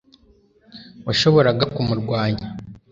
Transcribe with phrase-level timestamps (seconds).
[1.05, 2.47] washoboraga kumurwanya